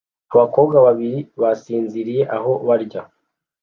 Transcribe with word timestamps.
Abakobwa 0.33 0.77
babiri 0.87 1.19
basinziriye 1.41 2.23
aho 2.35 2.51
barya 2.67 3.01